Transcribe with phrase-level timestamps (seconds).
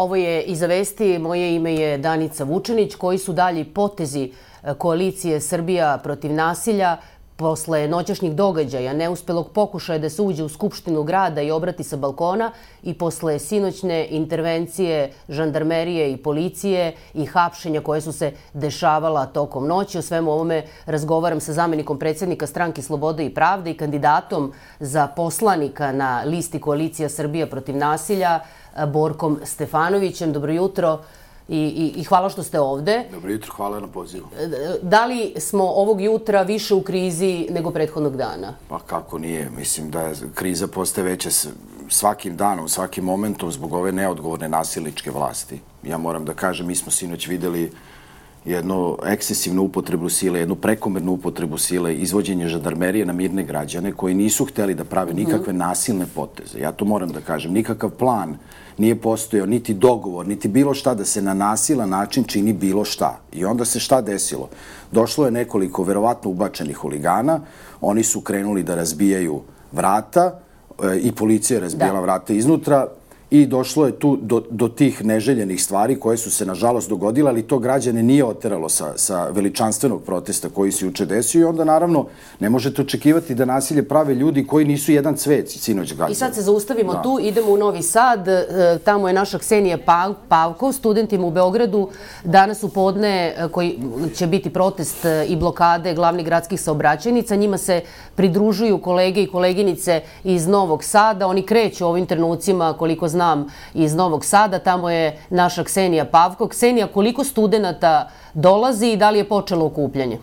[0.00, 5.40] Ovo je Iza vesti, moje ime je Danica Vučenić, koji su dalji potezi e, koalicije
[5.40, 6.96] Srbija protiv nasilja
[7.36, 12.50] posle noćašnjih događaja, neuspelog pokušaja da se uđe u Skupštinu grada i obrati sa balkona
[12.82, 19.98] i posle sinoćne intervencije žandarmerije i policije i hapšenja koje su se dešavala tokom noći.
[19.98, 25.92] O svemu ovome razgovaram sa zamenikom predsednika stranke Slobode i Pravde i kandidatom za poslanika
[25.92, 28.40] na listi Koalicija Srbija protiv nasilja,
[28.86, 30.32] Borkom Stefanovićem.
[30.32, 30.98] Dobro jutro
[31.48, 33.04] i, i, i hvala što ste ovde.
[33.12, 34.26] Dobro jutro, hvala na pozivu.
[34.82, 38.54] Da li smo ovog jutra više u krizi nego prethodnog dana?
[38.68, 41.30] Pa kako nije, mislim da kriza postaje veća
[41.88, 45.60] svakim danom, svakim momentom zbog ove neodgovorne nasilničke vlasti.
[45.82, 47.72] Ja moram da kažem, mi smo sinoć videli
[48.44, 54.44] jednu ekscesivnu upotrebu sile, jednu prekomernu upotrebu sile, izvođenje žandarmerije na mirne građane koji nisu
[54.44, 56.58] hteli da prave nikakve nasilne poteze.
[56.60, 57.52] Ja to moram da kažem.
[57.52, 58.36] Nikakav plan
[58.78, 63.20] nije postojao, niti dogovor, niti bilo šta da se na nasilan način čini bilo šta.
[63.32, 64.48] I onda se šta desilo?
[64.92, 67.40] Došlo je nekoliko verovatno ubačenih huligana,
[67.80, 69.40] oni su krenuli da razbijaju
[69.72, 70.40] vrata,
[70.82, 72.00] e, i policija je razbijala da.
[72.00, 72.86] vrata iznutra,
[73.30, 77.42] i došlo je tu do, do tih neželjenih stvari koje su se nažalost dogodile, ali
[77.42, 82.06] to građane nije oteralo sa, sa veličanstvenog protesta koji se juče desio i onda naravno
[82.40, 86.12] ne možete očekivati da nasilje prave ljudi koji nisu jedan cvet sinoć gađani.
[86.12, 87.02] I sad se zaustavimo da.
[87.02, 88.44] tu, idemo u Novi Sad, e,
[88.84, 89.78] tamo je naša Ksenija
[90.28, 91.88] Pavkov, studentima u Beogradu
[92.24, 93.78] danas u podne e, koji
[94.14, 97.80] će biti protest e, i blokade glavnih gradskih saobraćajnica, njima se
[98.14, 103.94] pridružuju kolege i koleginice iz Novog Sada, oni kreću ovim trenucima koliko znam znam iz
[103.94, 106.48] Novog Sada, tamo je naša Ksenija Pavko.
[106.48, 110.18] Ksenija, koliko studenta dolazi i da li je počelo okupljanje?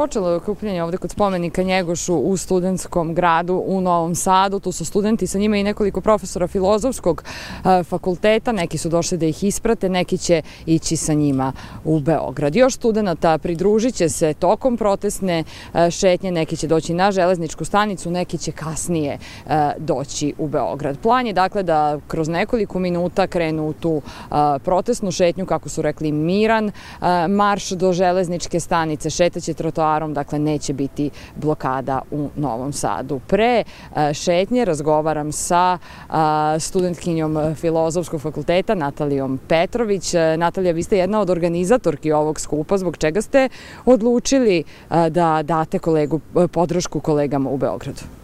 [0.00, 4.60] Počelo je okupljanje ovde kod spomenika Njegošu u studentskom gradu u Novom Sadu.
[4.60, 8.52] Tu su studenti, sa njima i nekoliko profesora filozofskog e, fakulteta.
[8.52, 11.52] Neki su došli da ih isprate, neki će ići sa njima
[11.84, 12.56] u Beograd.
[12.56, 15.44] Još studenta pridružit će se tokom protestne
[15.74, 16.30] e, šetnje.
[16.30, 20.98] Neki će doći na železničku stanicu, neki će kasnije e, doći u Beograd.
[20.98, 24.02] Plan je dakle da kroz nekoliko minuta krenu u tu
[24.64, 26.72] protestnu šetnju, kako su rekli, miran
[27.28, 29.10] marš do železničke stanice.
[29.10, 33.20] Šetaće trotoar trotoarom, dakle neće biti blokada u Novom Sadu.
[33.26, 35.78] Pre e, šetnje razgovaram sa
[36.58, 40.14] studentkinjom Filozofskog fakulteta Natalijom Petrović.
[40.14, 42.78] E, Natalija, vi ste jedna od organizatorki ovog skupa.
[42.78, 43.48] Zbog čega ste
[43.86, 46.20] odlučili e, da date kolegu,
[46.52, 48.19] podršku kolegama u Beogradu?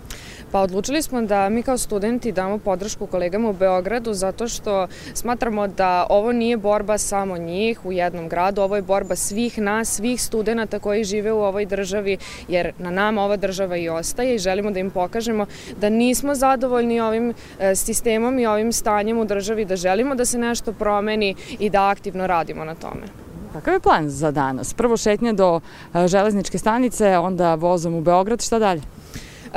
[0.53, 5.67] Pa odlučili smo da mi kao studenti damo podršku kolegama u Beogradu zato što smatramo
[5.69, 10.23] da ovo nije borba samo njih u jednom gradu, ovo je borba svih nas, svih
[10.23, 12.17] studenta koji žive u ovoj državi,
[12.49, 15.47] jer na nama ova država i ostaje i želimo da im pokažemo
[15.81, 20.39] da nismo zadovoljni ovim e, sistemom i ovim stanjem u državi, da želimo da se
[20.39, 23.07] nešto promeni i da aktivno radimo na tome.
[23.53, 24.75] Kakav je plan za danas?
[24.75, 25.61] Prvo šetnja do
[25.95, 28.96] e, železničke stanice, onda vozom u Beograd, šta dalje?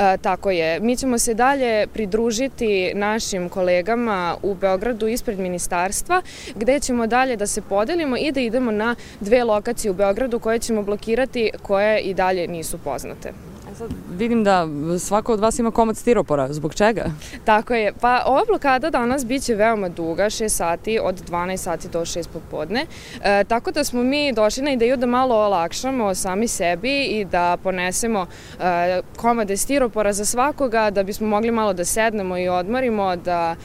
[0.00, 0.80] E, tako je.
[0.80, 6.22] Mi ćemo se dalje pridružiti našim kolegama u Beogradu ispred ministarstva,
[6.54, 10.58] gde ćemo dalje da se podelimo i da idemo na dve lokacije u Beogradu koje
[10.58, 13.49] ćemo blokirati, koje i dalje nisu poznate
[13.80, 14.66] sad vidim da
[14.98, 16.52] svako od vas ima komad stiropora.
[16.52, 17.04] Zbog čega?
[17.44, 17.92] Tako je.
[18.00, 22.86] Pa ova blokada danas biće veoma duga, 6 sati, od 12 sati do 6 popodne.
[23.22, 27.56] E, tako da smo mi došli na ideju da malo olakšamo sami sebi i da
[27.62, 28.26] ponesemo
[28.60, 33.56] e, komade stiropora za svakoga, da bismo mogli malo da sednemo i odmorimo, da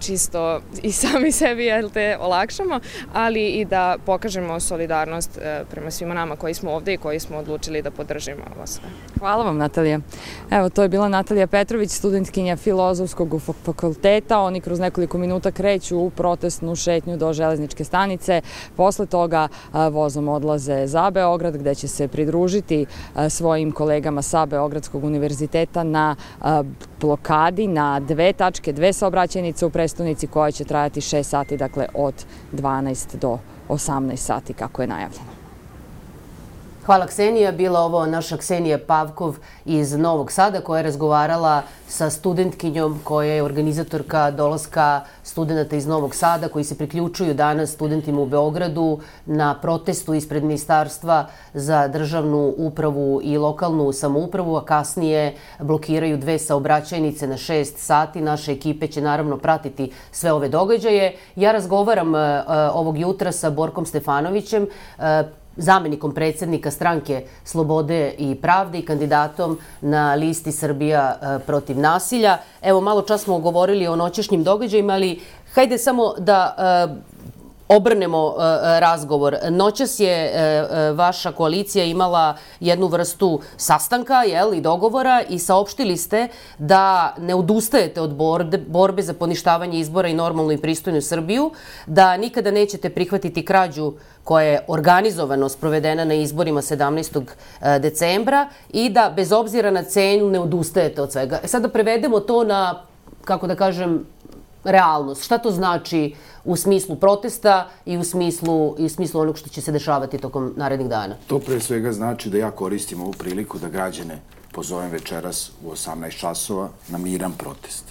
[0.00, 2.80] čisto i sami sebi jel te olakšamo,
[3.12, 7.36] ali i da pokažemo solidarnost e, prema svima nama koji smo ovde i koji smo
[7.36, 8.88] odlučili da podržimo ovo sve.
[9.18, 10.00] Hvala vam Natalija.
[10.50, 14.40] Evo, to je bila Natalija Petrović, studentkinja filozofskog fakulteta.
[14.40, 18.40] Oni kroz nekoliko minuta kreću u protestnu šetnju do železničke stanice.
[18.76, 19.48] Posle toga
[19.90, 22.86] vozom odlaze za Beograd gde će se pridružiti
[23.28, 26.16] svojim kolegama sa Beogradskog univerziteta na
[27.00, 32.14] blokadi na dve tačke, dve saobraćajnice u prestonici koja će trajati 6 sati, dakle od
[32.52, 35.45] 12 do 18 sati kako je najavljeno.
[36.86, 37.52] Hvala Ksenija.
[37.52, 43.42] Bila ovo naša Ksenija Pavkov iz Novog Sada koja je razgovarala sa studentkinjom koja je
[43.42, 50.14] organizatorka dolaska studenta iz Novog Sada koji se priključuju danas studentima u Beogradu na protestu
[50.14, 57.78] ispred Ministarstva za državnu upravu i lokalnu samoupravu, a kasnije blokiraju dve saobraćajnice na šest
[57.78, 58.20] sati.
[58.20, 61.16] Naše ekipe će naravno pratiti sve ove događaje.
[61.36, 62.20] Ja razgovaram uh,
[62.72, 65.04] ovog jutra sa Borkom Stefanovićem, uh,
[65.56, 72.38] zamenikom predsednika stranke Slobode i pravde i kandidatom na listi Srbija e, protiv nasilja.
[72.62, 75.20] Evo, malo čas smo govorili o noćešnjim događajima, ali
[75.54, 77.15] hajde samo da e,
[77.68, 78.34] obrnemo uh,
[78.78, 79.36] razgovor.
[79.50, 86.28] Noćas je uh, vaša koalicija imala jednu vrstu sastanka jel, i dogovora i saopštili ste
[86.58, 88.14] da ne odustajete od
[88.66, 91.50] borbe, za poništavanje izbora i normalnu i pristojnu Srbiju,
[91.86, 93.92] da nikada nećete prihvatiti krađu
[94.24, 97.24] koja je organizovano sprovedena na izborima 17.
[97.78, 101.40] decembra i da bez obzira na cenu ne odustajete od svega.
[101.44, 102.82] E sad da prevedemo to na,
[103.24, 104.06] kako da kažem,
[104.66, 105.24] realnost.
[105.24, 106.14] Šta to znači
[106.44, 110.52] u smislu protesta i u smislu, i u smislu onog što će se dešavati tokom
[110.56, 111.14] narednih dana?
[111.26, 114.20] To pre svega znači da ja koristim ovu priliku da građane
[114.52, 117.84] pozovem večeras u 18 časova na miran protest.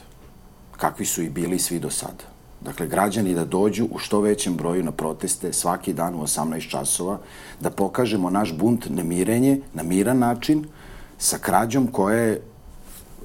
[0.78, 2.36] Kakvi su i bili svi do sada.
[2.62, 7.20] Dakle, građani da dođu u što većem broju na proteste svaki dan u 18 časova,
[7.60, 10.66] da pokažemo naš bunt nemirenje na miran način
[11.18, 12.42] sa krađom koje,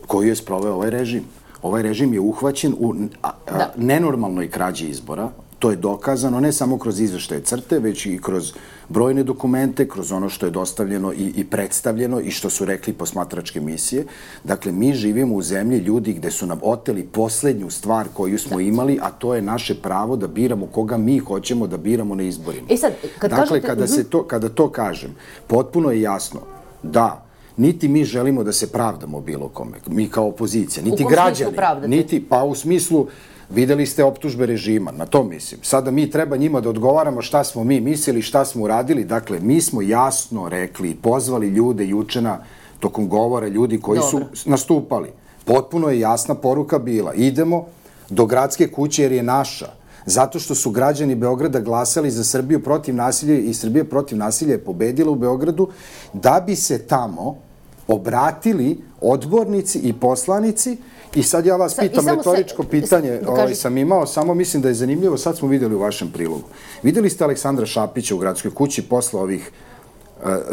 [0.06, 1.24] koju je sproveo ovaj režim.
[1.62, 3.72] Ovaj režim je uhvaćen u a, a, da.
[3.76, 5.30] nenormalnoj krađi izbora,
[5.60, 8.52] to je dokazano ne samo kroz izveštaje crte, već i kroz
[8.88, 13.60] brojne dokumente, kroz ono što je dostavljeno i, i predstavljeno i što su rekli posmatračke
[13.60, 14.06] misije.
[14.44, 18.62] Dakle, mi živimo u zemlji ljudi gde su nam oteli poslednju stvar koju smo da.
[18.62, 22.66] imali, a to je naše pravo da biramo koga mi hoćemo da biramo na izborima.
[22.70, 23.66] E sad, kad dakle, kažete...
[23.66, 25.14] kada, se to, kada to kažem,
[25.46, 26.40] potpuno je jasno
[26.82, 27.29] da
[27.60, 31.52] niti mi želimo da se pravdamo bilo kome, mi kao opozicija, niti građani,
[31.86, 33.06] niti, pa u smislu,
[33.50, 35.60] videli ste optužbe režima, na to mislim.
[35.62, 39.60] Sada mi treba njima da odgovaramo šta smo mi mislili, šta smo uradili, dakle, mi
[39.60, 42.38] smo jasno rekli, pozvali ljude jučena
[42.80, 44.26] tokom govora ljudi koji Dobre.
[44.34, 45.08] su nastupali.
[45.44, 47.66] Potpuno je jasna poruka bila, idemo
[48.08, 49.68] do gradske kuće jer je naša,
[50.06, 54.64] zato što su građani Beograda glasali za Srbiju protiv nasilja i Srbija protiv nasilja je
[54.64, 55.68] pobedila u Beogradu,
[56.12, 57.49] da bi se tamo
[57.90, 60.76] obratili odbornici i poslanici
[61.14, 64.68] i sad ja vas pitam retoričko se, pitanje, da ovaj, sam imao, samo mislim da
[64.68, 66.44] je zanimljivo, sad smo videli u vašem prilogu.
[66.82, 69.50] Videli ste Aleksandra Šapića u gradskoj kući posle ovih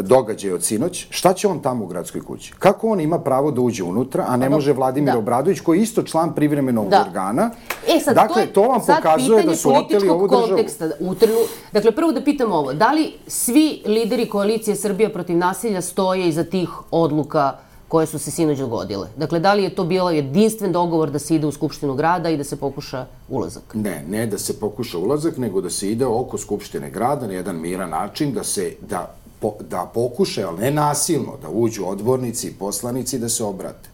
[0.00, 2.52] događaj od sinoć, šta će on tamo u gradskoj kući?
[2.58, 5.18] Kako on ima pravo da uđe unutra, a ne može Vladimir da.
[5.18, 7.04] Obradović, koji je isto član privremenog da.
[7.06, 7.50] organa?
[7.88, 10.46] E, sad, dakle, to, je, to vam pokazuje da su oteli ovu državu.
[10.48, 11.38] Konteksta, utrnu,
[11.72, 16.44] dakle, prvo da pitam ovo, da li svi lideri koalicije Srbija protiv nasilja stoje iza
[16.44, 19.08] tih odluka koje su se sinoć dogodile.
[19.16, 22.36] Dakle, da li je to bilo jedinstven dogovor da se ide u Skupštinu grada i
[22.36, 23.74] da se pokuša ulazak?
[23.74, 27.60] Ne, ne da se pokuša ulazak, nego da se ide oko Skupštine grada na jedan
[27.60, 32.52] miran način, da se, da po, da pokušaju, ali ne nasilno, da uđu odbornici i
[32.52, 33.88] poslanici da se obrate.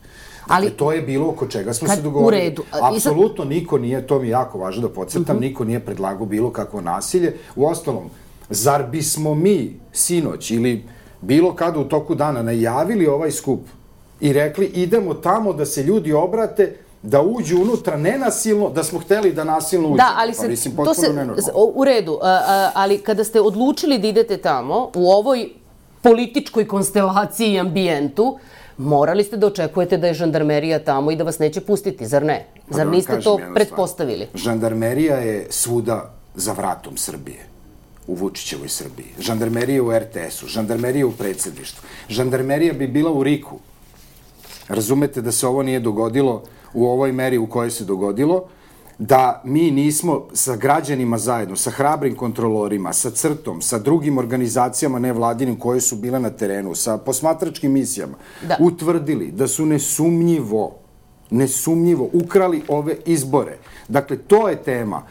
[0.49, 2.43] Dakle, ali to je bilo oko čega smo kad, se dogovorili.
[2.43, 2.63] U redu.
[2.71, 5.39] Apsolutno niko nije, to mi je jako važno da podcrtam, uh mhm.
[5.39, 5.49] -huh.
[5.49, 7.37] niko nije predlagao bilo kakvo nasilje.
[7.57, 8.11] U ostalom,
[8.51, 10.85] zar bismo mi sinoć ili
[11.21, 13.61] bilo kada u toku dana najavili ovaj skup
[14.21, 19.33] i rekli idemo tamo da se ljudi obrate da uđu unutra nenasilno, da smo hteli
[19.33, 19.97] da nasilno uđu.
[19.97, 21.07] Da, ali pa se, pa, mislim, to se,
[21.75, 25.49] u redu, a, a, ali kada ste odlučili da idete tamo, u ovoj
[26.03, 28.39] političkoj konstelaciji i ambijentu,
[28.79, 32.47] morali ste da očekujete da je žandarmerija tamo i da vas neće pustiti, zar ne?
[32.69, 34.27] Pa zar da niste to pretpostavili?
[34.27, 34.43] Stvar.
[34.43, 37.47] Žandarmerija je svuda za vratom Srbije
[38.07, 39.07] u Vučićevoj Srbiji.
[39.19, 41.89] Žandarmerija u RTS-u, žandarmerija u predsedništvu.
[42.09, 43.59] Žandarmerija bi bila u Riku.
[44.69, 46.43] Razumete da se ovo nije dogodilo
[46.75, 48.49] u ovoj meri u kojoj se dogodilo,
[48.99, 55.59] da mi nismo sa građanima zajedno, sa hrabrim kontrolorima, sa crtom, sa drugim organizacijama nevladinim
[55.59, 58.15] koje su bile na terenu, sa posmatračkim misijama,
[58.49, 58.57] da.
[58.61, 60.75] utvrdili da su nesumnjivo,
[61.31, 63.59] nesumnjivo ukrali ove izbore.
[63.89, 65.03] Dakle, to je tema.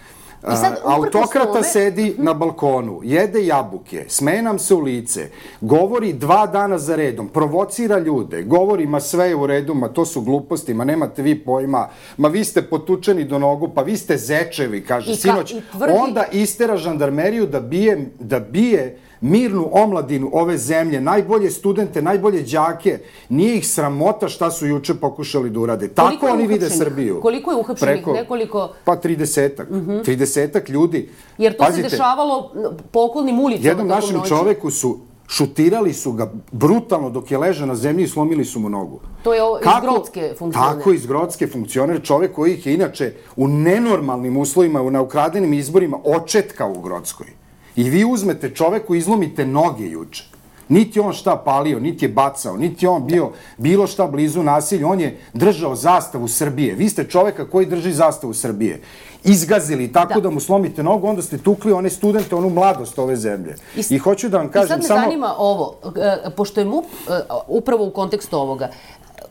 [0.51, 1.63] I sad, autokrata ove...
[1.63, 5.29] sedi na balkonu, jede jabuke, sme nam se u lice,
[5.62, 10.05] govori dva dana za redom, provocira ljude, govori ma sve je u redu, ma to
[10.05, 14.17] su gluposti, ma nemate vi pojma, ma vi ste potučeni do nogu, pa vi ste
[14.17, 15.51] zečevi, kaže I ka, sinoć.
[15.51, 15.93] I tvrdi...
[15.97, 22.99] Onda istera žandarmeriju da bije, da bije mirnu omladinu ove zemlje, najbolje studente, najbolje đake,
[23.29, 25.87] nije ih sramota šta su juče pokušali da urade.
[25.87, 27.21] Tako oni vide Srbiju.
[27.21, 27.93] Koliko je uhapšenih?
[27.93, 28.69] Preko, Nekoliko...
[28.83, 29.69] Pa 30-ak.
[29.69, 30.05] Uh -huh.
[30.05, 31.09] 30 ljudi.
[31.37, 32.51] Jer to Pazite, se dešavalo
[32.91, 33.69] po okolnim ulicama.
[33.69, 34.29] Jednom našem noći.
[34.29, 38.69] čoveku su šutirali su ga brutalno dok je ležao na zemlji i slomili su mu
[38.69, 38.99] nogu.
[39.23, 39.77] To je Kako?
[39.77, 40.77] iz Grodske funkcioner.
[40.77, 45.97] Tako, iz Grodske funkcioner, čovek koji ih je inače u nenormalnim uslovima, na ukradenim izborima,
[46.03, 47.42] očetka u Grodskoj.
[47.75, 50.23] I vi uzmete čoveku, izlomite noge juče.
[50.69, 54.87] Niti on šta palio, niti je bacao, niti on bio bilo šta blizu nasilju.
[54.87, 56.75] On je držao zastavu Srbije.
[56.75, 58.81] Vi ste čoveka koji drži zastavu Srbije.
[59.23, 63.15] Izgazili tako da, da mu slomite nogu, onda ste tukli one studente, onu mladost ove
[63.15, 63.55] zemlje.
[63.75, 64.79] I, I hoću da vam kažem samo...
[64.79, 65.01] I sad me samo...
[65.01, 68.69] zanima ovo, e, pošto je MUP, e, upravo u kontekstu ovoga,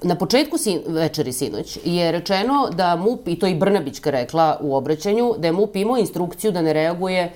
[0.03, 4.75] Na početku sin, večeri sinoć je rečeno da MUP, i to i Brnabićka rekla u
[4.77, 7.33] obraćanju, da je MUP imao instrukciju da ne reaguje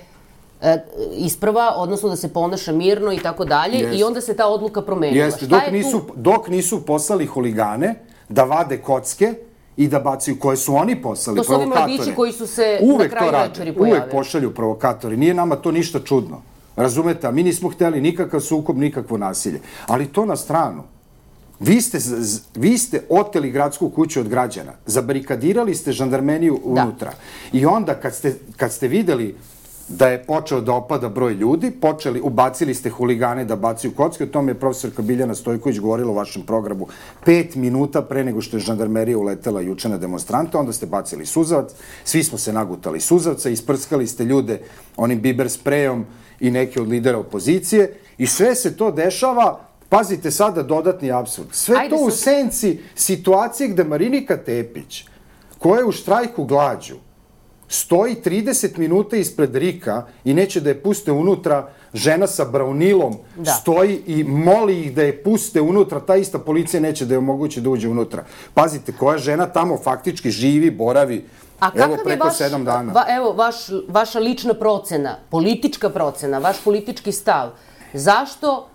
[1.11, 5.25] isprava, odnosno da se ponaša mirno i tako dalje, i onda se ta odluka promenila.
[5.25, 6.13] Jeste, dok nisu, tu?
[6.15, 7.95] dok nisu poslali huligane
[8.29, 9.33] da vade kocke,
[9.77, 11.93] i da bacaju koje su oni poslali, to su provokatore.
[12.01, 13.99] ovi koji su se uvek na kraju večeri pojavili.
[13.99, 15.17] Uvek pošalju provokatori.
[15.17, 16.41] Nije nama to ništa čudno.
[16.75, 17.27] Razumete?
[17.27, 19.61] A mi nismo hteli nikakav sukob, nikakvo nasilje.
[19.87, 20.83] Ali to na stranu.
[21.59, 21.97] Vi ste,
[22.55, 26.81] vi ste oteli gradsku kuću od građana, zabarikadirali ste žandarmeniju da.
[26.81, 27.09] unutra.
[27.09, 27.57] Da.
[27.57, 29.35] I onda kad ste, kad ste videli
[29.87, 34.27] da je počeo da opada broj ljudi, počeli, ubacili ste huligane da bacaju kocke, o
[34.27, 36.87] tome je profesorka Biljana Stojković govorila u vašem programu
[37.25, 41.71] pet minuta pre nego što je žandarmerija uletela juče na demonstrante, onda ste bacili suzavac,
[42.03, 44.59] svi smo se nagutali suzavca, isprskali ste ljude
[44.97, 46.05] onim biber sprejom
[46.39, 51.47] i neke od lidera opozicije i sve se to dešava Pazite sada dodatni absurd.
[51.51, 55.05] Sve Ajde, to u senci situacije gde Marinika Tepić,
[55.59, 56.95] koja je u štrajku glađu,
[57.67, 63.51] stoji 30 minuta ispred Rika i neće da je puste unutra, žena sa braunilom da.
[63.51, 67.61] stoji i moli ih da je puste unutra, ta ista policija neće da je omogući
[67.61, 68.25] da uđe unutra.
[68.53, 71.25] Pazite, koja žena tamo faktički živi, boravi,
[71.59, 72.93] A evo preko vaš, sedam dana.
[72.93, 73.55] Va, evo, vaš,
[73.87, 77.49] vaša lična procena, politička procena, vaš politički stav.
[77.93, 78.67] Zašto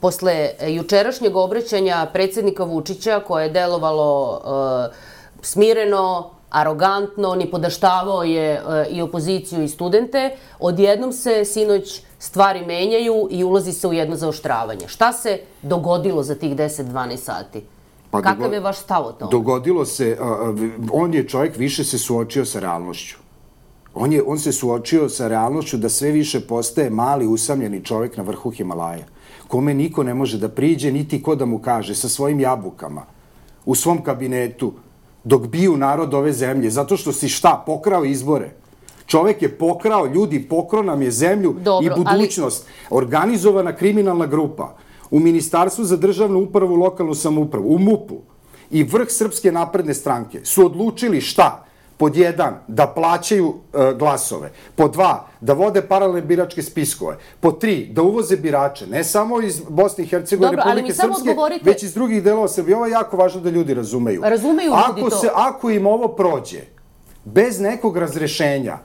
[0.00, 4.94] posle jučerašnjeg obraćanja predsednika Vučića, koje je delovalo uh,
[5.42, 13.28] smireno, arogantno, ni podaštavao je uh, i opoziciju i studente, odjednom se sinoć stvari menjaju
[13.30, 14.88] i ulazi se u jedno zaoštravanje.
[14.88, 17.64] Šta se dogodilo za tih 10-12 sati?
[18.10, 19.30] Pa Kakav je vaš stav o tome?
[19.30, 20.58] Dogodilo se, uh,
[20.92, 23.16] on je čovjek više se suočio sa realnošću.
[23.94, 28.22] On, je, on se suočio sa realnošću da sve više postaje mali, usamljeni čovjek na
[28.22, 29.04] vrhu Himalaja
[29.52, 33.02] kome niko ne može da priđe, niti ko da mu kaže, sa svojim jabukama,
[33.64, 34.72] u svom kabinetu,
[35.24, 38.50] dok biju narod ove zemlje, zato što si šta, pokrao izbore.
[39.06, 42.66] Čovek je pokrao, ljudi, pokrao nam je zemlju Dobro, i budućnost.
[42.66, 42.98] Ali...
[42.98, 44.76] Organizovana kriminalna grupa
[45.10, 48.20] u Ministarstvu za državnu upravu, lokalnu samoupravu, u MUP-u
[48.70, 51.64] i vrh Srpske napredne stranke su odlučili šta?
[52.02, 57.86] Pod jedan, da plaćaju e, glasove, pod dva, da vode paralelne biračke spiskove, pod tri,
[57.92, 61.70] da uvoze birače, ne samo iz Bosne i Hercegovine, Republike Srpske, odgovorite...
[61.70, 62.76] već iz drugih delova Srbije.
[62.76, 64.20] Ovo je jako važno da ljudi razumeju.
[64.24, 65.16] Razumeju ako ljudi to.
[65.16, 66.64] Se, ako im ovo prođe,
[67.24, 68.78] bez nekog razrešenja,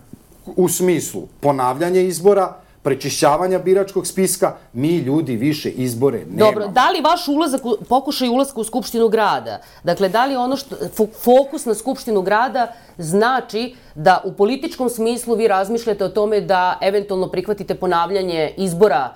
[0.45, 6.51] u smislu ponavljanja izbora, prečišćavanja biračkog spiska, mi ljudi više izbore nemamo.
[6.51, 10.75] Dobro, da li vaš ulazak, pokušaj ulazka u Skupštinu grada, dakle, da li ono što,
[11.24, 17.27] fokus na Skupštinu grada znači da u političkom smislu vi razmišljate o tome da eventualno
[17.27, 19.13] prihvatite ponavljanje izbora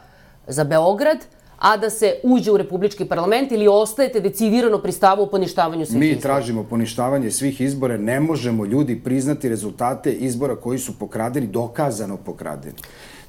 [0.48, 1.18] za Beograd,
[1.62, 6.00] a da se uđe u Republički parlament ili ostajete decidirano pri stavu o poništavanju svih
[6.00, 6.18] Mi izbora?
[6.18, 7.98] Mi tražimo poništavanje svih izbora.
[7.98, 12.76] Ne možemo ljudi priznati rezultate izbora koji su pokradeni, dokazano pokradeni.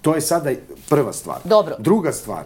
[0.02, 0.50] To je sada
[0.88, 1.38] prva stvar.
[1.44, 1.74] Dobro.
[1.78, 2.44] Druga stvar,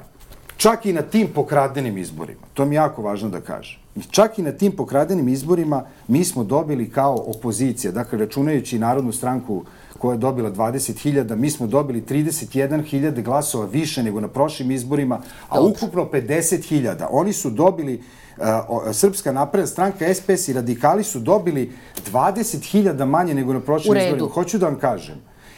[0.57, 4.43] čak i na tim pokradenim izborima, to mi je jako važno da kažem, čak i
[4.43, 9.65] na tim pokradenim izborima mi smo dobili kao opozicija, dakle računajući Narodnu stranku
[9.99, 15.57] koja je dobila 20.000, mi smo dobili 31.000 glasova više nego na prošlim izborima, a
[15.57, 15.71] Dobro.
[15.71, 17.07] ukupno 50.000.
[17.11, 18.03] Oni su dobili
[18.37, 18.45] uh,
[18.93, 21.73] Srpska napredna stranka, SPS i radikali su dobili
[22.13, 24.29] 20.000 manje nego na prošlim izborima.
[24.29, 25.17] Hoću da vam kažem.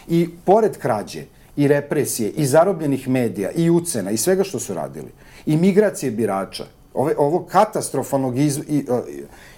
[0.08, 1.24] I pored krađe,
[1.58, 5.10] i represije, i zarobljenih medija, i ucena, i svega što su radili,
[5.46, 8.84] i migracije birača, ove, ovo katastrofalnog iz, i,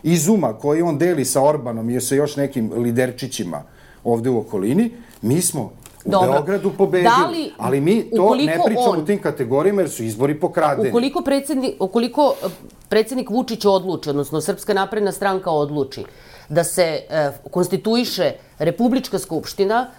[0.02, 3.62] izuma koji on deli sa Orbanom i sa još nekim liderčićima
[4.04, 4.90] ovde u okolini,
[5.22, 5.62] mi smo
[6.04, 6.32] u Dobro.
[6.32, 7.10] Beogradu pobedili.
[7.18, 10.88] Da li, ali mi to ne pričamo on, u tim kategorijama jer su izbori pokradeni.
[10.88, 12.48] Ukoliko predsednik, ukoliko eh,
[12.88, 16.04] predsednik Vučić odluči, odnosno Srpska napredna stranka odluči
[16.50, 19.90] da se e, konstituiše Republička skupština,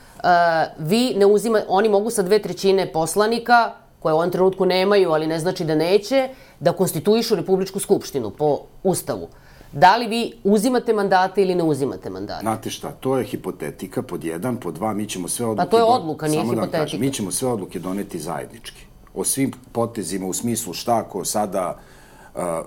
[0.77, 5.27] vi ne uzima, oni mogu sa dve trećine poslanika, koje u ovom trenutku nemaju, ali
[5.27, 9.27] ne znači da neće, da konstituišu Republičku skupštinu po Ustavu.
[9.71, 12.41] Da li vi uzimate mandate ili ne uzimate mandate?
[12.41, 15.65] Znate šta, to je hipotetika pod jedan, pod dva, mi ćemo sve odluke...
[15.65, 16.77] Pa to je odluka, nije Samo hipotetika.
[16.77, 18.85] Da kažem, mi ćemo sve odluke doneti zajednički.
[19.15, 21.79] O svim potezima u smislu šta ko sada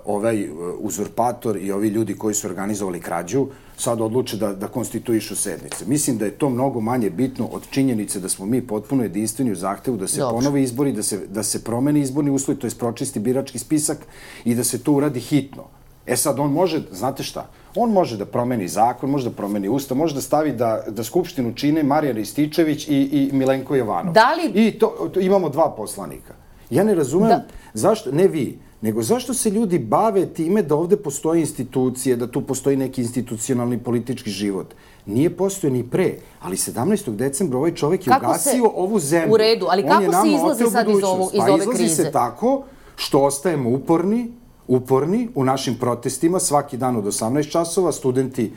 [0.05, 5.37] ovaj uh, uzurpator i ovi ljudi koji su organizovali krađu sad odluče da, da konstituišu
[5.37, 5.85] sednice.
[5.87, 9.57] Mislim da je to mnogo manje bitno od činjenice da smo mi potpuno jedinstveni u
[9.57, 10.37] zahtevu da se Dobro.
[10.37, 13.99] ponove izbori, da se, da se promeni izborni uslov, to je pročisti birački spisak
[14.45, 15.65] i da se to uradi hitno.
[16.07, 19.97] E sad, on može, znate šta, on može da promeni zakon, može da promeni ustav,
[19.97, 24.13] može da stavi da, da Skupštinu čine Marijan Rističević i, i Milenko Jovanov.
[24.15, 26.35] Da li- I to, to, imamo dva poslanika.
[26.71, 27.45] Ja ne razumem Da.
[27.75, 32.41] zašto, ne vi, nego zašto se ljudi bave time da ovde postoje institucije, da tu
[32.43, 34.75] postoji neki institucionalni politički život.
[35.07, 36.11] Nije postoje ni pre,
[36.41, 37.17] ali 17.
[37.17, 39.33] decembra ovaj čovek je Kako ugasio se- ovu zemlju.
[39.33, 41.95] U redu, ali On kako se izlazi sad iz ovog- iz pa ove izlazi krize?
[41.95, 42.63] se tako
[42.97, 44.33] što ostajemo uporni,
[44.69, 48.53] uporni u našim protestima svaki dan od 18 časova, studenti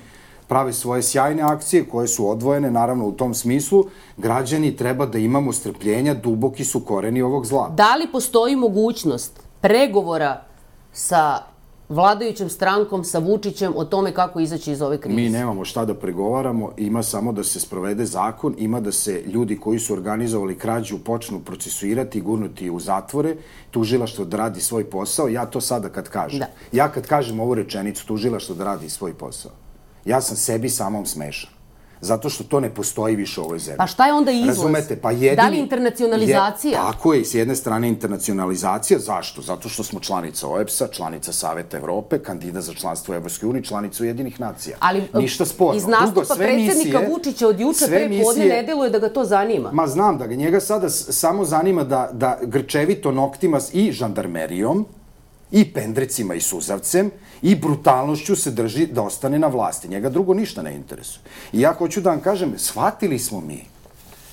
[0.48, 3.86] prave svoje sjajne akcije koje su odvojene, naravno u tom smislu,
[4.18, 7.70] građani treba da imamo strpljenja, duboki su koreni ovog zla.
[7.70, 10.42] Da li postoji mogućnost pregovora
[10.94, 11.40] sa
[11.90, 15.16] vladajućom strankom, sa Vučićem o tome kako izaći iz ove krize?
[15.16, 19.60] Mi nemamo šta da pregovaramo, ima samo da se sprovede zakon, ima da se ljudi
[19.60, 23.36] koji su organizovali krađu počnu procesuirati i gurnuti u zatvore,
[23.72, 25.28] tužilaštvo da radi svoj posao.
[25.28, 26.40] Ja to sada kad kažem.
[26.40, 26.48] Da.
[26.72, 29.52] Ja kad kažem ovu rečenicu, tužilaštvo da radi svoj posao.
[30.06, 31.57] Ja sam sebi samom smešan.
[32.02, 33.78] Zato što to ne postoji više u ovoj zemlji.
[33.78, 34.48] Pa šta je onda izlaz?
[34.50, 34.96] Razumete?
[34.98, 35.36] Pa jedini...
[35.36, 36.72] Da li internacionalizacija?
[36.72, 39.00] Je, tako je, s jedne strane internacionalizacija.
[39.00, 39.42] Zašto?
[39.42, 44.04] Zato što smo članica OEPS-a, članica Saveta Evrope, kandidat za članstvo u Evropskoj uniji, članica
[44.04, 44.78] Ujedinjenih nacija.
[44.80, 45.76] Ali Ništa sporno.
[45.76, 49.00] iz nastupa Drugo, sve predsednika misije- Vučića od juče pre podne misije- ne deluje da
[49.00, 49.72] ga to zanima.
[49.72, 54.86] Ma znam da ga njega sada samo zanima da, da grčevito noktima i žandarmerijom,
[55.52, 57.12] i pendrecima i suzavcem,
[57.42, 59.88] i brutalnošću se drži da ostane na vlasti.
[59.88, 61.24] Njega drugo ništa ne interesuje.
[61.54, 63.66] I ja hoću da vam kažem, shvatili smo mi,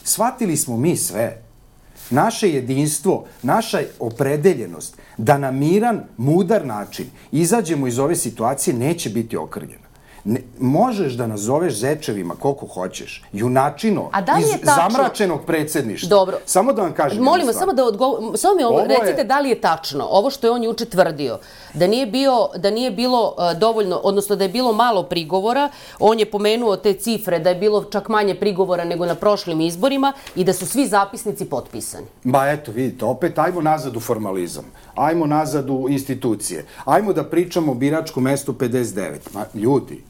[0.04, 1.40] shvatili smo mi sve.
[2.10, 9.36] Naše jedinstvo, naša opredeljenost da na miran, mudar način izađemo iz ove situacije neće biti
[9.36, 9.83] okrnjena.
[10.26, 15.40] Ne, možeš da nazoveš zečevima koliko hoćeš, junačino, A da li iz je tačno- zamračenog
[15.42, 16.08] predsedništva.
[16.08, 16.38] Dobro.
[16.46, 17.22] Samo da vam kažem.
[17.22, 20.06] Molim vas, samo da odgovor, samo mi ovo, Ovo je- recite da li je tačno,
[20.06, 21.38] ovo što je on juče tvrdio,
[21.74, 25.68] da nije, bio, da nije bilo uh, dovoljno, odnosno da je bilo malo prigovora,
[26.00, 30.12] on je pomenuo te cifre, da je bilo čak manje prigovora nego na prošlim izborima
[30.36, 32.06] i da su svi zapisnici potpisani.
[32.24, 34.64] Ba eto, vidite, opet ajmo nazad u formalizam.
[34.94, 36.64] Ajmo nazad u institucije.
[36.84, 39.18] Ajmo da pričamo o biračkom mestu 59.
[39.32, 40.02] Ma, ljudi,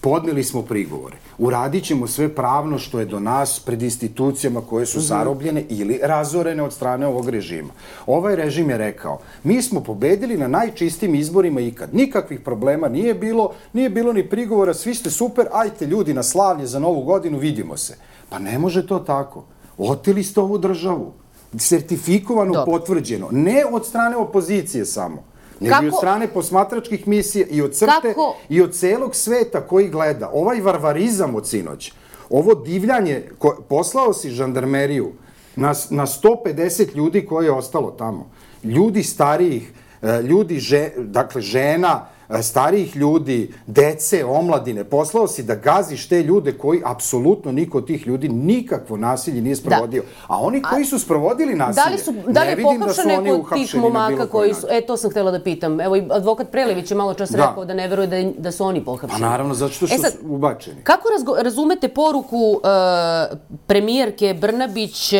[0.00, 1.16] podneli smo prigovore.
[1.38, 6.62] Uradit ćemo sve pravno što je do nas pred institucijama koje su zarobljene ili razorene
[6.62, 7.72] od strane ovog režima.
[8.06, 11.94] Ovaj režim je rekao, mi smo pobedili na najčistijim izborima ikad.
[11.94, 16.66] Nikakvih problema nije bilo, nije bilo ni prigovora, svi ste super, ajte ljudi na slavlje
[16.66, 17.96] za novu godinu, vidimo se.
[18.28, 19.44] Pa ne može to tako.
[19.78, 21.12] Oteli ste ovu državu
[21.58, 22.72] sertifikovano, Dobro.
[22.72, 25.22] potvrđeno, ne od strane opozicije samo,
[25.60, 29.60] nego Kako- i od strane posmatračkih misija i od crte Kako- i od celog sveta
[29.60, 30.30] koji gleda.
[30.32, 31.92] Ovaj varvarizam od sinoć,
[32.30, 35.12] ovo divljanje, ko, poslao si žandarmeriju
[35.56, 38.30] na, na 150 ljudi koje je ostalo tamo.
[38.64, 42.06] Ljudi starijih, e, ljudi, že, dakle žena,
[42.42, 48.06] starijih ljudi, dece, omladine, poslao si da gaziš te ljude koji apsolutno niko od tih
[48.06, 50.02] ljudi nikakvo nasilje nije sprovodio.
[50.26, 53.00] A oni koji su sprovodili nasilje, Da li su da li ne vidim da su
[53.18, 55.80] oni uhapšeni na bilo momaka koji su e to sam htela da pitam.
[55.80, 57.46] Evo i advokat Prelević je malo čas Da.
[57.46, 59.12] rekao da ne veruje da da su oni pohapšeni.
[59.22, 60.76] Pa naravno, zato što su E sad, ubačeni.
[60.82, 65.18] Kako razgo, razumete poruku uh, premijerke Brnabić uh,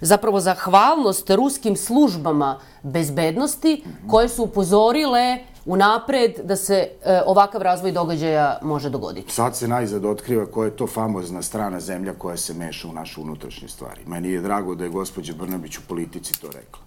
[0.00, 8.58] zapravo zahvalnost ruskim službama bezbednosti koje su upozorile unapred da se uh, ovakav razvoj događaja
[8.62, 9.32] može dogoditi?
[9.32, 13.20] Sad se najzad otkriva koja je to famozna strana zemlja koja se meša u naše
[13.20, 14.00] unutrašnje stvari.
[14.06, 16.80] Meni je drago da je gospođa Brnabić u politici to rekla.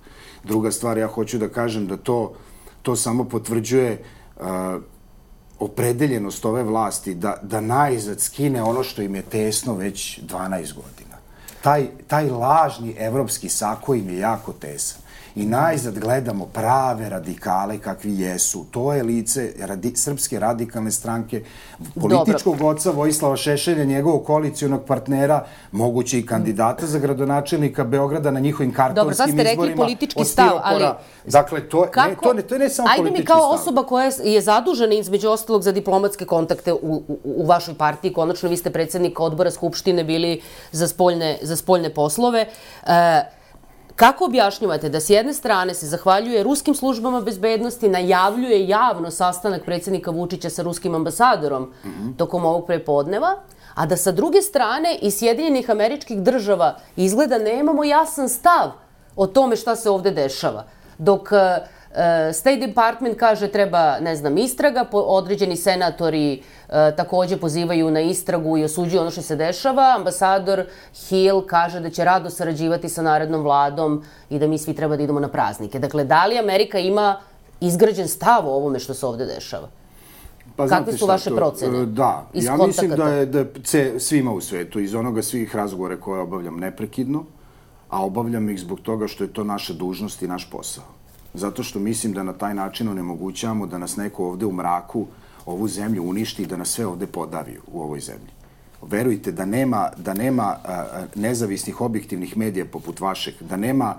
[0.44, 2.34] Druga stvar, ja hoću da kažem da to,
[2.82, 4.04] to samo potvrđuje
[4.36, 4.46] uh,
[5.60, 11.18] opredeljenost ove vlasti da, da najzad skine ono što im je tesno već 12 godina.
[11.62, 15.02] Taj, taj lažni evropski sako im je jako tesan.
[15.36, 18.66] I najzad gledamo prave radikale kakvi jesu.
[18.72, 21.44] To je lice radi, Srpske radikalne stranke,
[21.96, 28.74] političkog oca Vojislava Šešelja, njegovog koalicijonog partnera, moguće i kandidata za gradonačelnika Beograda na njihovim
[28.74, 29.76] kartonskim sad ste rekli izborima.
[29.76, 30.86] politički stav, ali-
[31.26, 33.52] Dakle, to, ne, to, ne, to je ne samo Ajde politički mi kao stav.
[33.52, 36.78] osoba koja je zadužena između ostalog za diplomatske kontakte u,
[37.08, 41.90] u, u vašoj partiji, konačno vi ste predsednik odbora Skupštine bili za spoljne, za spoljne
[41.90, 42.46] poslove,
[42.86, 43.37] e,
[43.98, 50.12] Kako objašnjavate da s jedne strane se zahvaljuje ruskim službama bezbednosti, najavljuje javno sastanak predsednika
[50.12, 51.74] Vučića sa ruskim ambasadorom
[52.18, 53.36] tokom ovog prepodneva,
[53.74, 58.72] a da sa druge strane iz Sjedinjenih američkih država izgleda nemamo jasan stav
[59.16, 60.64] o tome šta se ovde dešava.
[60.98, 61.77] Dok E,
[62.34, 68.64] State Department kaže treba, ne znam, istraga, određeni senatori e, takođe pozivaju na istragu i
[68.64, 69.94] osuđuju ono što se dešava.
[69.96, 70.66] Ambasador
[71.08, 75.04] Hill kaže da će rado sarađivati sa narednom vladom i da mi svi treba da
[75.04, 75.80] idemo na praznike.
[75.80, 77.20] Dakle, da li Amerika ima
[77.62, 79.70] izgrađen stav o ovome što se ovde dešava?
[80.56, 81.86] Pa, Kakve su vaše to, procene?
[81.86, 85.98] Da, iz ja mislim da je da je svima u svetu, iz onoga svih razgovora
[85.98, 87.24] koje obavljam neprekidno,
[87.90, 90.97] a obavljam ih zbog toga što je to naša dužnost i naš posao.
[91.38, 95.08] Zato što mislim da na taj način onemogućavamo da nas neko ovde u mraku
[95.46, 98.32] ovu zemlju uništi i da nas sve ovde podavi u ovoj zemlji.
[98.82, 100.56] Verujte da nema, da nema
[101.16, 103.96] nezavisnih objektivnih medija poput vašeg, da nema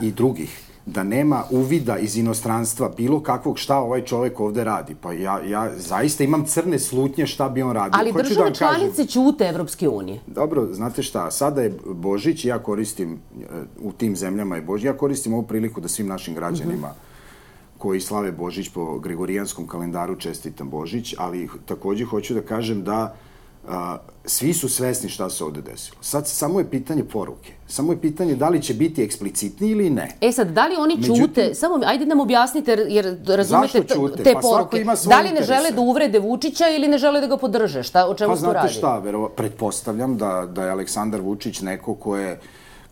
[0.00, 4.94] i drugih, da nema uvida iz inostranstva bilo kakvog šta ovaj čovek ovde radi.
[5.00, 7.98] Pa ja, ja zaista imam crne slutnje šta bi on radio.
[8.00, 10.20] Ali Hoću da države kažem- članice ćute Evropske unije.
[10.26, 13.44] Dobro, znate šta, sada je Božić i ja koristim, e,
[13.82, 16.88] u tim zemljama je Božić, ja koristim ovu priliku da svim našim građanima
[17.78, 23.14] koji slave Božić po Gregorijanskom kalendaru čestitam Božić, ali takođe hoću da kažem da
[23.68, 25.98] a, svi su svesni šta se ovde desilo.
[26.02, 27.52] Sad samo je pitanje poruke.
[27.66, 30.08] Samo je pitanje da li će biti eksplicitni ili ne.
[30.20, 34.22] E sad, da li oni Međutim- čute, samo ajde nam objasnite, jer, razumete ćute?
[34.22, 34.84] te Pa poruke.
[34.84, 35.44] Da li ne interese.
[35.46, 37.82] žele da uvrede Vučića ili ne žele da ga podrže?
[37.82, 38.58] Šta, o čemu Pa se tu radi?
[38.58, 42.40] znate šta, vero, pretpostavljam da, da je Aleksandar Vučić neko ko je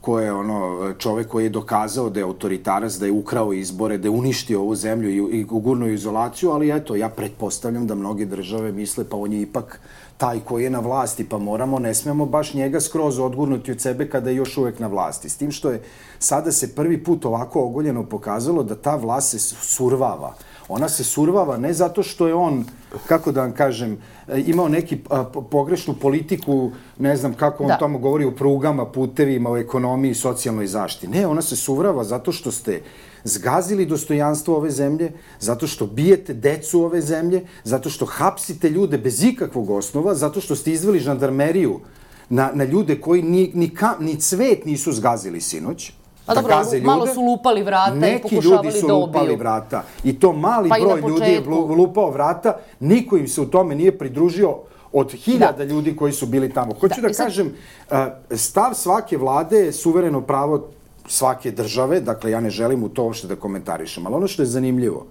[0.06, 4.06] ko je ono čovek koji je dokazao da je autoritarac, da je ukrao izbore, da
[4.06, 8.24] je uništio ovu zemlju i, i gurnuo u izolaciju, ali eto, ja pretpostavljam da mnoge
[8.24, 9.80] države misle pa on je ipak
[10.16, 14.08] taj koji je na vlasti, pa moramo, ne smemo baš njega skroz odgurnuti od sebe
[14.08, 15.28] kada je još uvek na vlasti.
[15.28, 15.82] S tim što je
[16.18, 20.34] sada se prvi put ovako ogoljeno pokazalo da ta vlast se survava.
[20.68, 22.64] Ona se survava ne zato što je on,
[23.06, 23.98] kako da vam kažem,
[24.28, 27.78] e, imao neki a, po- pogrešnu politiku, ne znam kako on Da.
[27.78, 31.08] tamo govori o prugama, putevima, o ekonomiji, socijalnoj zaštiti.
[31.08, 32.82] Ne, ona se survava zato što ste
[33.24, 39.24] zgazili dostojanstvo ove zemlje, zato što bijete decu ove zemlje, zato što hapsite ljude bez
[39.24, 41.80] ikakvog osnova, zato što ste izveli žandarmeriju
[42.28, 45.92] na, na ljude koji ni, ni, ka, ni cvet nisu zgazili sinoć.
[46.26, 47.14] Pa da dobro, gaze malo ljude.
[47.14, 49.82] su lupali vrata i Neki pokušavali ljudi su da lupali vrata.
[50.04, 51.40] I to mali Pa i broj ljudi je
[51.76, 52.56] lupao vrata.
[52.80, 54.56] Niko im se u tome nije pridružio
[54.92, 55.64] od hiljada Da.
[55.64, 56.74] ljudi koji su bili tamo.
[56.74, 57.52] Hoću Da, da, i sad- kažem,
[57.90, 60.68] a, stav svake vlade je suvereno pravo
[61.08, 64.46] svake države, dakle ja ne želim u to uopšte da komentarišem, ali ono što je
[64.46, 65.06] zanimljivo,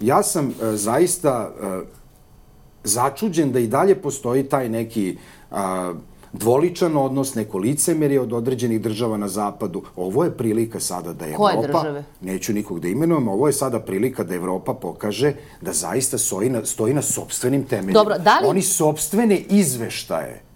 [0.00, 1.80] ja sam e, zaista e,
[2.84, 5.16] začuđen da i dalje postoji taj neki
[5.50, 5.92] a,
[6.32, 9.82] dvoličan odnos, neko licemerje od određenih država na zapadu.
[9.96, 12.04] Ovo je prilika sada da Koje Evropa, države?
[12.20, 16.64] neću nikog da imenujem, ovo je sada prilika da Evropa pokaže da zaista stoji na,
[16.64, 17.92] stoji na sobstvenim temeljima.
[17.92, 20.47] Dobro, da li- Oni sobstvene izveštaje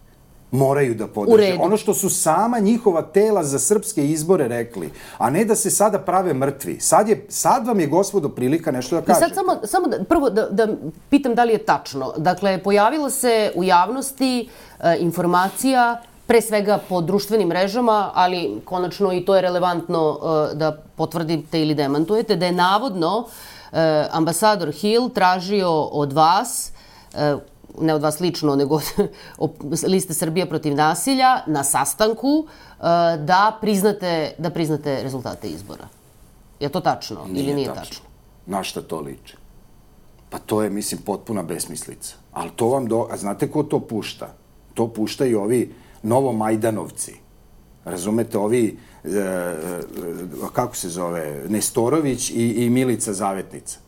[0.52, 1.56] moraju da podrže.
[1.60, 5.98] Ono što su sama njihova tela za srpske izbore rekli, a ne da se sada
[5.98, 6.80] prave mrtvi.
[6.80, 9.26] Sad, je, sad vam je, gospodo, prilika nešto da I kažete.
[9.26, 10.68] sad samo, samo da, prvo da, da
[11.10, 12.12] pitam da li je tačno.
[12.16, 14.48] Dakle, pojavilo se u javnosti
[14.80, 20.18] e, informacija pre svega po društvenim mrežama, ali konačno i to je relevantno
[20.52, 23.24] e, da potvrdite ili demantujete, da je navodno
[23.72, 26.72] e, ambasador Hill tražio od vas,
[27.14, 27.36] e,
[27.80, 28.80] ne od vas lično, nego
[29.92, 32.82] liste Srbija protiv nasilja, na sastanku e,
[33.18, 35.88] da priznate, da priznate rezultate izbora.
[36.60, 38.06] Je to tačno ili nije tačno?
[38.46, 39.36] Na šta to liči?
[40.30, 42.14] Pa to je, mislim, potpuna besmislica.
[42.32, 43.06] Ali to vam do...
[43.10, 44.34] A znate ko to pušta?
[44.74, 47.14] To puštaju ovi novomajdanovci.
[47.84, 49.80] Razumete, ovi, e, e,
[50.52, 53.78] kako se zove, Nestorović i, i Milica Zavetnica.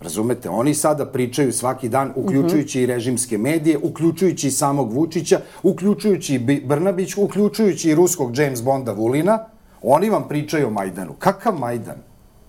[0.00, 0.48] Razumete?
[0.50, 6.38] Oni sada pričaju svaki dan, uključujući i režimske medije, uključujući i samog Vučića, uključujući i
[6.38, 9.38] Bi- Brnabić, uključujući i ruskog James Bonda Vulina.
[9.82, 11.12] Oni vam pričaju o Majdanu.
[11.18, 11.96] Kakav Majdan?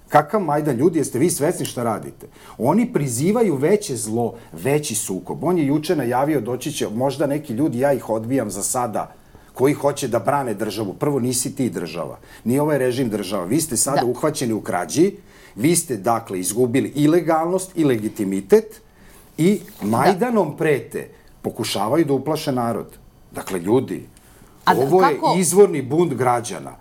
[0.10, 0.76] Kakav Majdan?
[0.76, 2.28] Ljudi, jeste vi svesni šta radite?
[2.58, 5.44] Oni prizivaju veće zlo, veći sukob.
[5.44, 9.14] On je juče najavio doći će možda neki ljudi, ja ih odbijam za sada,
[9.58, 10.94] koji hoće da brane državu.
[10.94, 12.18] Prvo, nisi ti država.
[12.44, 13.46] Nije ovaj režim država.
[13.46, 14.06] Vi ste sada Da.
[14.06, 15.16] uhvaćeni u krađi,
[15.56, 18.82] vi ste, dakle, izgubili i legalnost i legitimitet
[19.40, 21.08] i Majdanom prete.
[21.42, 22.98] Pokušavaju da uplaše narod.
[23.32, 24.04] Dakle, ljudi,
[24.66, 26.76] A da- ovo kako- je izvorni bunt građana.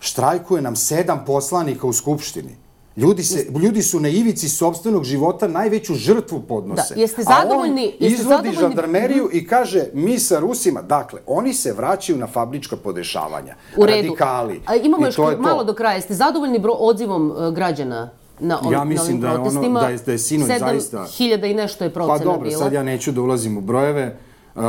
[0.00, 2.56] Štrajkuje nam sedam poslanika u Skupštini.
[2.96, 6.94] Ljudi, se, ljudi su na ivici sobstvenog života najveću žrtvu podnose.
[6.94, 11.20] Da, jeste A on zadovoljni- jeste izvodi zadovoljni- žandarmeriju i kaže mi sa Rusima, dakle,
[11.26, 13.54] oni se vraćaju na fabrička podešavanja.
[13.76, 13.96] U redu.
[13.98, 14.60] Radikali.
[14.66, 15.42] A imamo I još to je to.
[15.42, 15.94] malo do kraja.
[15.94, 19.80] Jeste zadovoljni bro, odzivom e, građana na, ovim, Ja mislim na ovim da je ono-
[19.80, 22.58] da je- da je sinoć zaista- hiljada i nešto je Pa procena dobro, bila.
[22.58, 24.16] sad ja neću da ulazim u brojeve,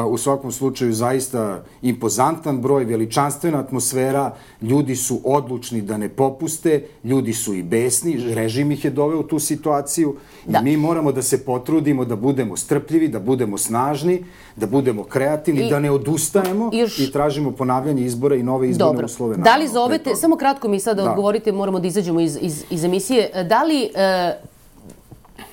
[0.09, 7.33] u svakom slučaju zaista impozantan broj, veličanstvena atmosfera, ljudi su odlučni da ne popuste, ljudi
[7.33, 10.15] su i besni, režim ih je doveo u tu situaciju
[10.45, 10.59] da.
[10.59, 14.23] i mi moramo da se potrudimo da budemo strpljivi, da budemo snažni,
[14.55, 16.99] da budemo kreativni, I, da ne odustajemo i, još...
[16.99, 19.05] i tražimo ponavljanje izbora i nove izborne Dobro.
[19.05, 19.37] uslove.
[19.37, 21.09] Da li zovete, samo kratko mi sada da.
[21.09, 24.33] odgovorite, moramo da izađemo iz, iz, iz emisije, da li e,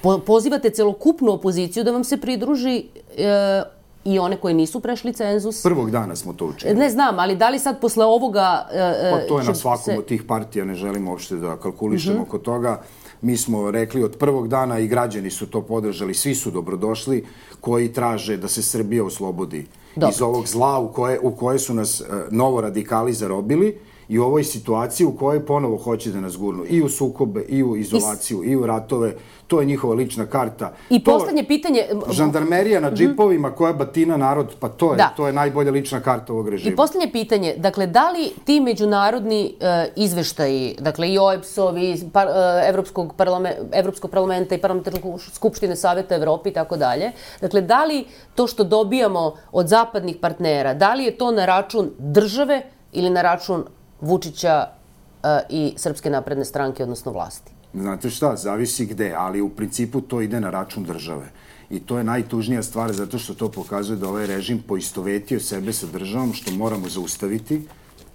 [0.03, 2.85] po, pozivate celokupnu opoziciju da vam se pridruži
[3.19, 3.62] e,
[4.05, 5.63] i one koje nisu prešli cenzus.
[5.63, 6.79] Prvog dana smo to učinili.
[6.79, 8.69] Ne znam, ali da li sad posle ovoga...
[8.73, 9.99] E, pa to je na svakom se...
[9.99, 12.29] od tih partija, ne želimo uopšte da kalkulišemo uh mhm.
[12.29, 12.31] -huh.
[12.31, 12.83] kod toga.
[13.23, 17.27] Mi smo rekli od prvog dana i građani su to podržali, svi su dobrodošli
[17.61, 20.09] koji traže da se Srbija oslobodi Dobro.
[20.09, 23.79] iz ovog zla u koje, u koje su nas uh, novo radikali zarobili
[24.11, 27.62] i u ovoj situaciji u kojoj ponovo hoće da nas gurnu i u sukobe, i
[27.62, 29.14] u izolaciju, i, i u ratove.
[29.46, 30.73] To je njihova lična karta.
[30.90, 31.85] I to, poslednje pitanje...
[32.11, 32.96] Žandarmerija na mhm.
[32.96, 35.12] džipovima koja batina narod, pa to je, da.
[35.16, 36.73] to je najbolja lična karta ovog režima.
[36.73, 42.68] I poslednje pitanje, dakle, da li ti međunarodni uh, izveštaji, dakle i OEPS-ovi, par, uh,
[42.68, 48.05] Evropskog, parlame, Evropskog parlamenta i parlamentarnog skupštine Saveta Evrope i tako dalje, dakle, da li
[48.35, 53.23] to što dobijamo od zapadnih partnera, da li je to na račun države ili na
[53.23, 53.64] račun
[54.01, 57.53] Vučića uh, i Srpske napredne stranke, odnosno vlasti?
[57.75, 61.31] Znate šta, zavisi gde, ali u principu to ide na račun države.
[61.71, 65.87] I to je najtužnija stvar zato što to pokazuje da ovaj režim poistovetio sebe sa
[65.87, 67.63] državom, što moramo zaustaviti.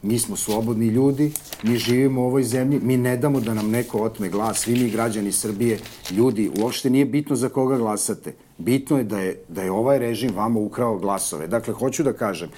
[0.01, 1.31] Mi smo slobodni ljudi,
[1.63, 4.89] mi živimo u ovoj zemlji, mi ne damo da nam neko otme glas, svi mi
[4.89, 5.79] građani Srbije,
[6.11, 8.33] ljudi, uopšte nije bitno za koga glasate.
[8.57, 11.47] Bitno je da je, da je ovaj režim vama ukrao glasove.
[11.47, 12.49] Dakle, hoću da kažem,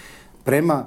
[0.43, 0.85] prema,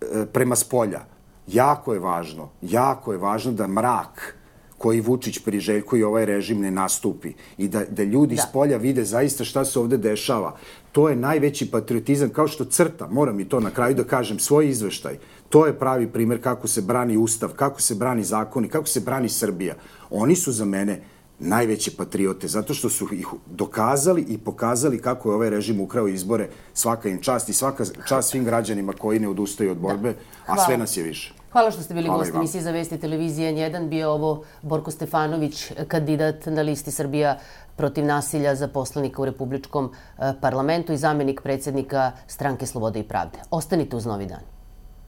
[0.00, 1.04] e, prema spolja,
[1.46, 4.36] jako je važno, jako je važno da mrak
[4.78, 8.42] koji Vučić priželjkuje ovaj režim ne nastupi i da, da ljudi da.
[8.42, 10.56] s polja vide zaista šta se ovde dešava.
[10.92, 14.68] To je najveći patriotizam, kao što crta, moram i to na kraju da kažem, svoj
[14.68, 15.18] izveštaj.
[15.48, 19.28] To je pravi primer kako se brani Ustav, kako se brani zakoni, kako se brani
[19.28, 19.74] Srbija.
[20.10, 21.00] Oni su za mene
[21.38, 26.48] najveće patriote, zato što su ih dokazali i pokazali kako je ovaj režim ukrao izbore,
[26.74, 30.14] svaka im čast i svaka čast svim građanima koji ne odustaju od borbe,
[30.46, 30.52] da.
[30.52, 31.34] a sve nas je više.
[31.52, 33.88] Hvala što ste bili gost emisije za vesti televizije N1.
[33.88, 37.38] Bio ovo Borko Stefanović, kandidat na listi Srbija
[37.76, 43.38] protiv nasilja za poslanika u Republičkom eh, parlamentu i zamenik predsjednika stranke Slobode i pravde.
[43.50, 44.53] Ostanite uz novi dan.